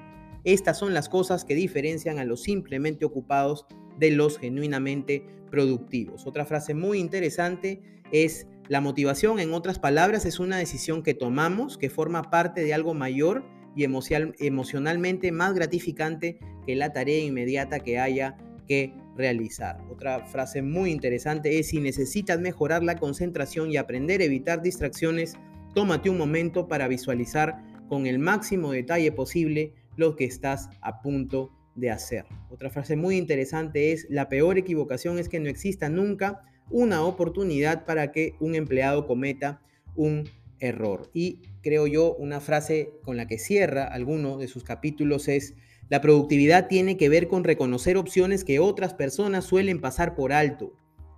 Estas 0.44 0.78
son 0.78 0.94
las 0.94 1.10
cosas 1.10 1.44
que 1.44 1.56
diferencian 1.56 2.20
a 2.20 2.24
los 2.24 2.44
simplemente 2.44 3.04
ocupados 3.04 3.66
de 4.00 4.12
los 4.12 4.38
genuinamente 4.38 5.26
productivos. 5.50 6.28
Otra 6.28 6.46
frase 6.46 6.74
muy 6.74 7.00
interesante 7.00 7.82
es 8.12 8.48
la 8.68 8.82
motivación, 8.82 9.40
en 9.40 9.54
otras 9.54 9.78
palabras, 9.80 10.26
es 10.26 10.40
una 10.40 10.58
decisión 10.58 11.04
que 11.04 11.14
tomamos 11.14 11.78
que 11.78 11.90
forma 11.90 12.24
parte 12.32 12.64
de 12.64 12.74
algo 12.74 12.94
mayor 12.94 13.46
y 13.76 13.84
emocionalmente 13.84 15.32
más 15.32 15.54
gratificante 15.54 16.40
que 16.66 16.76
la 16.76 16.92
tarea 16.94 17.20
inmediata 17.20 17.80
que 17.80 18.00
haya 18.00 18.38
que 18.68 18.94
realizar. 19.16 19.80
Otra 19.92 20.26
frase 20.26 20.62
muy 20.62 20.92
interesante 20.92 21.60
es 21.60 21.68
si 21.68 21.80
necesitas 21.80 22.40
mejorar 22.40 22.84
la 22.84 22.98
concentración 22.98 23.72
y 23.72 23.78
aprender 23.78 24.22
a 24.22 24.26
evitar 24.26 24.62
distracciones, 24.62 25.36
tómate 25.74 26.10
un 26.10 26.18
momento 26.18 26.68
para 26.68 26.88
visualizar 26.88 27.64
con 27.88 28.08
el 28.08 28.18
máximo 28.18 28.72
detalle 28.72 29.12
posible 29.12 29.74
lo 29.96 30.16
que 30.16 30.26
estás 30.26 30.70
a 30.82 31.02
punto 31.02 31.52
de 31.76 31.92
hacer. 31.92 32.26
Otra 32.50 32.70
frase 32.70 32.96
muy 32.96 33.18
interesante 33.18 33.92
es, 33.92 34.08
la 34.10 34.30
peor 34.30 34.58
equivocación 34.58 35.20
es 35.20 35.30
que 35.30 35.40
no 35.40 35.50
exista 35.50 35.90
nunca 35.90 36.42
una 36.70 37.04
oportunidad 37.04 37.86
para 37.86 38.12
que 38.12 38.36
un 38.40 38.56
empleado 38.56 39.06
cometa 39.06 39.62
un 39.96 40.28
error. 40.60 41.10
Y 41.14 41.42
creo 41.62 41.88
yo, 41.88 42.16
una 42.16 42.40
frase 42.40 42.92
con 43.04 43.18
la 43.18 43.28
que 43.28 43.38
cierra 43.38 43.86
alguno 43.86 44.38
de 44.38 44.48
sus 44.48 44.64
capítulos 44.64 45.28
es, 45.28 45.54
la 45.90 46.02
productividad 46.02 46.68
tiene 46.68 46.98
que 46.98 47.10
ver 47.10 47.28
con 47.28 47.44
reconocer 47.44 47.98
opciones 47.98 48.44
que 48.44 48.60
otras 48.60 48.94
personas 48.94 49.46
suelen 49.46 49.82
pasar 49.82 50.16
por 50.16 50.34
alto. 50.34 50.74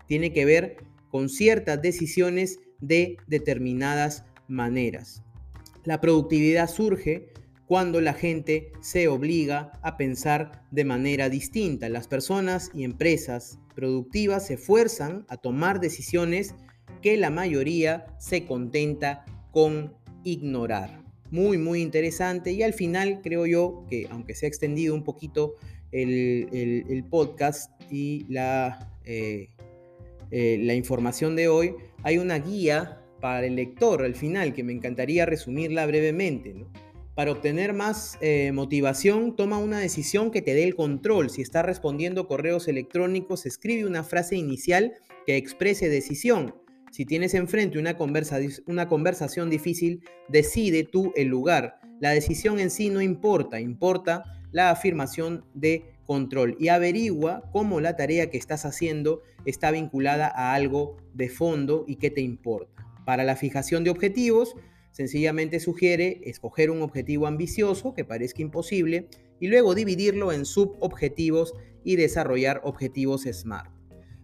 Tiene 0.07 0.33
que 0.33 0.45
ver 0.45 0.77
con 1.09 1.29
ciertas 1.29 1.81
decisiones 1.81 2.59
de 2.81 3.17
determinadas 3.27 4.25
maneras. 4.47 5.23
La 5.83 6.01
productividad 6.01 6.69
surge 6.69 7.29
cuando 7.67 7.99
la 7.99 8.13
gente 8.13 8.71
se 8.79 9.07
obliga 9.09 9.73
a 9.81 9.97
pensar 9.97 10.63
de 10.71 10.85
manera 10.85 11.29
distinta. 11.29 11.89
Las 11.89 12.07
personas 12.07 12.71
y 12.73 12.83
empresas 12.83 13.59
productivas 13.75 14.47
se 14.47 14.55
esfuerzan 14.55 15.25
a 15.27 15.37
tomar 15.37 15.79
decisiones 15.79 16.55
que 17.01 17.17
la 17.17 17.29
mayoría 17.29 18.05
se 18.19 18.45
contenta 18.45 19.25
con 19.51 19.93
ignorar. 20.23 21.03
Muy, 21.29 21.57
muy 21.57 21.81
interesante. 21.81 22.53
Y 22.53 22.63
al 22.63 22.73
final 22.73 23.19
creo 23.21 23.45
yo 23.45 23.85
que, 23.89 24.07
aunque 24.09 24.33
se 24.33 24.45
ha 24.45 24.49
extendido 24.49 24.95
un 24.95 25.03
poquito 25.03 25.55
el, 25.91 27.05
podcast 27.09 27.71
y 27.91 28.25
la, 28.29 28.93
eh, 29.03 29.49
eh, 30.31 30.57
la 30.61 30.73
información 30.73 31.35
de 31.35 31.49
hoy, 31.49 31.75
hay 32.03 32.17
una 32.17 32.39
guía 32.39 33.01
para 33.19 33.45
el 33.45 33.55
lector 33.55 34.03
al 34.03 34.15
final 34.15 34.53
que 34.53 34.63
me 34.63 34.73
encantaría 34.73 35.25
resumirla 35.25 35.85
brevemente. 35.85 36.65
Para 37.17 37.31
obtener 37.31 37.73
más 37.73 38.19
eh, 38.21 38.51
motivación, 38.51 39.35
toma 39.35 39.57
una 39.57 39.79
decisión 39.79 40.29
que 40.29 40.43
te 40.43 40.53
dé 40.53 40.63
el 40.63 40.75
control. 40.75 41.31
Si 41.31 41.41
estás 41.41 41.65
respondiendo 41.65 42.27
correos 42.27 42.67
electrónicos, 42.67 43.47
escribe 43.47 43.87
una 43.87 44.03
frase 44.03 44.35
inicial 44.35 44.93
que 45.25 45.35
exprese 45.35 45.89
decisión. 45.89 46.53
Si 46.91 47.05
tienes 47.05 47.33
enfrente 47.33 47.79
una, 47.79 47.97
una 48.67 48.87
conversación 48.87 49.49
difícil, 49.49 50.03
decide 50.27 50.83
tú 50.83 51.11
el 51.15 51.29
lugar. 51.29 51.79
La 51.99 52.11
decisión 52.11 52.59
en 52.59 52.69
sí 52.69 52.91
no 52.91 53.01
importa, 53.01 53.59
importa 53.59 54.23
la 54.51 54.69
afirmación 54.69 55.43
de 55.55 55.95
control 56.05 56.55
y 56.59 56.67
averigua 56.67 57.49
cómo 57.51 57.81
la 57.81 57.95
tarea 57.95 58.29
que 58.29 58.37
estás 58.37 58.63
haciendo 58.63 59.23
está 59.43 59.71
vinculada 59.71 60.27
a 60.27 60.53
algo 60.53 60.97
de 61.15 61.29
fondo 61.29 61.83
y 61.87 61.95
que 61.95 62.11
te 62.11 62.21
importa. 62.21 62.85
Para 63.07 63.23
la 63.23 63.35
fijación 63.35 63.83
de 63.83 63.89
objetivos, 63.89 64.55
Sencillamente 64.97 65.59
sugiere 65.59 66.21
escoger 66.23 66.71
un 66.71 66.81
objetivo 66.81 67.27
ambicioso 67.27 67.93
que 67.93 68.03
parezca 68.03 68.41
imposible 68.41 69.09
y 69.39 69.45
luego 69.45 69.75
dividirlo 69.75 70.31
en 70.31 70.43
subobjetivos 70.43 71.53
y 71.83 71.97
desarrollar 71.97 72.61
objetivos 72.63 73.25
SMART. 73.31 73.69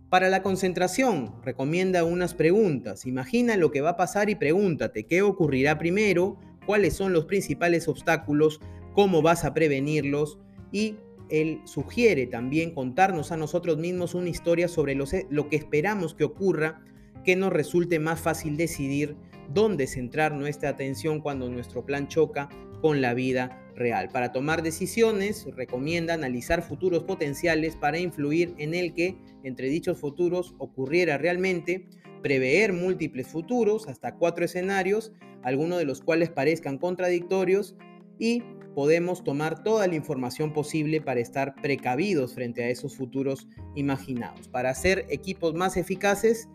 Para 0.09 0.29
la 0.29 0.41
concentración, 0.41 1.35
recomienda 1.43 2.03
unas 2.03 2.33
preguntas. 2.33 3.05
Imagina 3.05 3.55
lo 3.55 3.69
que 3.69 3.81
va 3.81 3.91
a 3.91 3.97
pasar 3.97 4.31
y 4.31 4.35
pregúntate 4.35 5.03
qué 5.03 5.21
ocurrirá 5.21 5.77
primero, 5.77 6.39
cuáles 6.65 6.95
son 6.95 7.13
los 7.13 7.25
principales 7.25 7.87
obstáculos, 7.87 8.59
cómo 8.95 9.21
vas 9.21 9.45
a 9.45 9.53
prevenirlos 9.53 10.39
y 10.71 10.95
él 11.29 11.61
sugiere 11.65 12.25
también 12.25 12.73
contarnos 12.73 13.31
a 13.31 13.37
nosotros 13.37 13.77
mismos 13.77 14.15
una 14.15 14.29
historia 14.29 14.67
sobre 14.67 14.95
lo 14.95 15.49
que 15.49 15.55
esperamos 15.55 16.15
que 16.15 16.23
ocurra 16.23 16.81
que 17.23 17.35
nos 17.35 17.53
resulte 17.53 17.99
más 17.99 18.19
fácil 18.19 18.57
decidir 18.57 19.15
dónde 19.49 19.87
centrar 19.87 20.33
nuestra 20.33 20.69
atención 20.69 21.19
cuando 21.21 21.49
nuestro 21.49 21.85
plan 21.85 22.07
choca 22.07 22.49
con 22.81 23.01
la 23.01 23.13
vida 23.13 23.59
real. 23.75 24.09
Para 24.09 24.31
tomar 24.31 24.61
decisiones, 24.61 25.47
recomienda 25.55 26.13
analizar 26.13 26.61
futuros 26.61 27.03
potenciales 27.03 27.75
para 27.75 27.99
influir 27.99 28.53
en 28.57 28.73
el 28.73 28.93
que 28.93 29.17
entre 29.43 29.69
dichos 29.69 29.97
futuros 29.97 30.55
ocurriera 30.57 31.17
realmente, 31.17 31.87
prever 32.21 32.73
múltiples 32.73 33.27
futuros, 33.27 33.87
hasta 33.87 34.15
cuatro 34.15 34.45
escenarios, 34.45 35.11
algunos 35.43 35.79
de 35.79 35.85
los 35.85 36.01
cuales 36.01 36.29
parezcan 36.29 36.77
contradictorios, 36.77 37.75
y 38.19 38.43
podemos 38.75 39.23
tomar 39.23 39.63
toda 39.63 39.87
la 39.87 39.95
información 39.95 40.53
posible 40.53 41.01
para 41.01 41.19
estar 41.19 41.55
precavidos 41.55 42.33
frente 42.33 42.63
a 42.63 42.69
esos 42.69 42.95
futuros 42.95 43.47
imaginados. 43.75 44.47
Para 44.47 44.69
hacer 44.69 45.05
equipos 45.09 45.53
más 45.53 45.77
eficaces, 45.77 46.47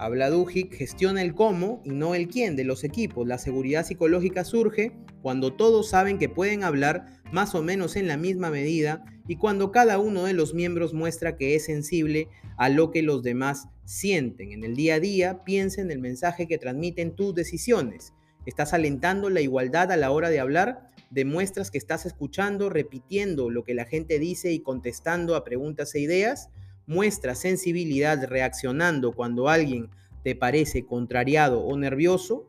Habla 0.00 0.30
Duhigg, 0.30 0.72
gestiona 0.72 1.20
el 1.20 1.34
cómo 1.34 1.82
y 1.84 1.90
no 1.90 2.14
el 2.14 2.28
quién 2.28 2.56
de 2.56 2.64
los 2.64 2.84
equipos. 2.84 3.28
La 3.28 3.36
seguridad 3.36 3.84
psicológica 3.84 4.44
surge 4.44 4.92
cuando 5.20 5.52
todos 5.52 5.90
saben 5.90 6.16
que 6.16 6.30
pueden 6.30 6.64
hablar 6.64 7.20
más 7.32 7.54
o 7.54 7.62
menos 7.62 7.96
en 7.96 8.08
la 8.08 8.16
misma 8.16 8.48
medida 8.48 9.04
y 9.28 9.36
cuando 9.36 9.70
cada 9.72 9.98
uno 9.98 10.24
de 10.24 10.32
los 10.32 10.54
miembros 10.54 10.94
muestra 10.94 11.36
que 11.36 11.54
es 11.54 11.66
sensible 11.66 12.28
a 12.56 12.70
lo 12.70 12.90
que 12.90 13.02
los 13.02 13.22
demás 13.22 13.68
sienten. 13.84 14.52
En 14.52 14.64
el 14.64 14.74
día 14.74 14.94
a 14.94 15.00
día, 15.00 15.44
piensa 15.44 15.82
en 15.82 15.90
el 15.90 15.98
mensaje 15.98 16.48
que 16.48 16.56
transmiten 16.56 17.14
tus 17.14 17.34
decisiones. 17.34 18.14
¿Estás 18.46 18.72
alentando 18.72 19.28
la 19.28 19.42
igualdad 19.42 19.92
a 19.92 19.98
la 19.98 20.12
hora 20.12 20.30
de 20.30 20.40
hablar? 20.40 20.88
¿Demuestras 21.10 21.70
que 21.70 21.76
estás 21.76 22.06
escuchando, 22.06 22.70
repitiendo 22.70 23.50
lo 23.50 23.64
que 23.64 23.74
la 23.74 23.84
gente 23.84 24.18
dice 24.18 24.50
y 24.50 24.60
contestando 24.60 25.36
a 25.36 25.44
preguntas 25.44 25.94
e 25.94 26.00
ideas? 26.00 26.48
Muestra 26.90 27.36
sensibilidad 27.36 28.20
reaccionando 28.26 29.12
cuando 29.12 29.48
alguien 29.48 29.90
te 30.24 30.34
parece 30.34 30.84
contrariado 30.84 31.60
o 31.60 31.76
nervioso, 31.78 32.48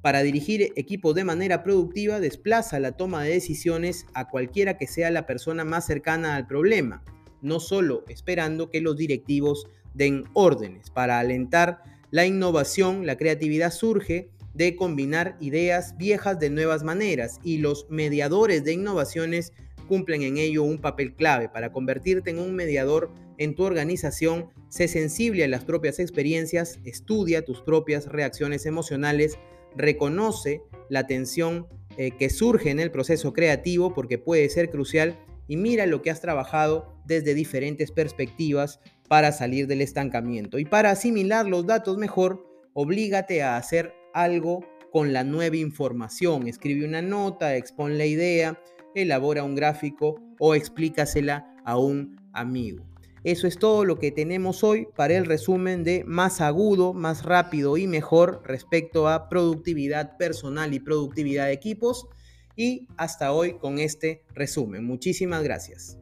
para 0.00 0.22
dirigir 0.22 0.72
equipos 0.76 1.14
de 1.14 1.24
manera 1.24 1.62
productiva 1.62 2.18
desplaza 2.18 2.80
la 2.80 2.92
toma 2.92 3.22
de 3.22 3.34
decisiones 3.34 4.06
a 4.14 4.30
cualquiera 4.30 4.78
que 4.78 4.86
sea 4.86 5.10
la 5.10 5.26
persona 5.26 5.66
más 5.66 5.84
cercana 5.84 6.36
al 6.36 6.46
problema, 6.46 7.04
no 7.42 7.60
solo 7.60 8.02
esperando 8.08 8.70
que 8.70 8.80
los 8.80 8.96
directivos 8.96 9.66
den 9.92 10.24
órdenes. 10.32 10.88
Para 10.88 11.18
alentar 11.20 11.82
la 12.10 12.24
innovación, 12.24 13.04
la 13.04 13.18
creatividad 13.18 13.72
surge 13.72 14.30
de 14.54 14.74
combinar 14.74 15.36
ideas 15.38 15.98
viejas 15.98 16.38
de 16.40 16.48
nuevas 16.48 16.82
maneras 16.82 17.40
y 17.44 17.58
los 17.58 17.86
mediadores 17.90 18.64
de 18.64 18.72
innovaciones 18.72 19.52
cumplen 19.82 20.22
en 20.22 20.38
ello 20.38 20.62
un 20.62 20.80
papel 20.80 21.14
clave 21.14 21.48
para 21.48 21.72
convertirte 21.72 22.30
en 22.30 22.38
un 22.38 22.54
mediador 22.54 23.12
en 23.38 23.54
tu 23.54 23.64
organización, 23.64 24.50
sé 24.68 24.88
sensible 24.88 25.44
a 25.44 25.48
las 25.48 25.64
propias 25.64 25.98
experiencias, 25.98 26.78
estudia 26.84 27.44
tus 27.44 27.60
propias 27.60 28.06
reacciones 28.06 28.66
emocionales, 28.66 29.38
reconoce 29.76 30.62
la 30.88 31.06
tensión 31.06 31.66
eh, 31.96 32.12
que 32.18 32.30
surge 32.30 32.70
en 32.70 32.80
el 32.80 32.90
proceso 32.90 33.32
creativo 33.32 33.94
porque 33.94 34.18
puede 34.18 34.48
ser 34.48 34.70
crucial 34.70 35.18
y 35.48 35.56
mira 35.56 35.86
lo 35.86 36.02
que 36.02 36.10
has 36.10 36.20
trabajado 36.20 36.94
desde 37.04 37.34
diferentes 37.34 37.90
perspectivas 37.90 38.80
para 39.08 39.32
salir 39.32 39.66
del 39.66 39.82
estancamiento. 39.82 40.58
Y 40.58 40.64
para 40.64 40.90
asimilar 40.90 41.46
los 41.46 41.66
datos 41.66 41.98
mejor, 41.98 42.46
oblígate 42.72 43.42
a 43.42 43.56
hacer 43.56 43.92
algo 44.14 44.64
con 44.90 45.12
la 45.12 45.24
nueva 45.24 45.56
información. 45.56 46.46
Escribe 46.46 46.86
una 46.86 47.02
nota, 47.02 47.56
expone 47.56 47.96
la 47.96 48.06
idea, 48.06 48.58
elabora 48.94 49.44
un 49.44 49.54
gráfico 49.54 50.20
o 50.38 50.54
explícasela 50.54 51.54
a 51.64 51.78
un 51.78 52.16
amigo. 52.32 52.84
Eso 53.24 53.46
es 53.46 53.56
todo 53.56 53.84
lo 53.84 54.00
que 54.00 54.10
tenemos 54.10 54.64
hoy 54.64 54.88
para 54.96 55.16
el 55.16 55.26
resumen 55.26 55.84
de 55.84 56.02
más 56.04 56.40
agudo, 56.40 56.92
más 56.92 57.24
rápido 57.24 57.76
y 57.76 57.86
mejor 57.86 58.42
respecto 58.44 59.08
a 59.08 59.28
productividad 59.28 60.16
personal 60.16 60.74
y 60.74 60.80
productividad 60.80 61.46
de 61.46 61.52
equipos. 61.52 62.08
Y 62.56 62.88
hasta 62.96 63.32
hoy 63.32 63.54
con 63.54 63.78
este 63.78 64.24
resumen. 64.34 64.84
Muchísimas 64.84 65.42
gracias. 65.44 66.01